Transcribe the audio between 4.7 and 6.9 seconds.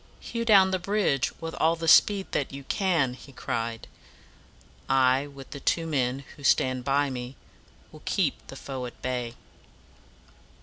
"I, with the two men who stand